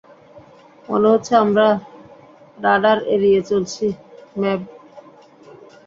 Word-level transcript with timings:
মনে 0.89 1.07
হচ্ছে 1.13 1.33
আমরা 1.43 1.67
রাডার 2.57 2.97
এড়িয়ে 3.13 3.41
চলছি, 3.49 3.85
ম্যাভ। 4.35 4.59